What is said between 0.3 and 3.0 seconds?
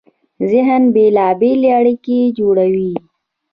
ذهن بېلابېلې اړیکې جوړوي.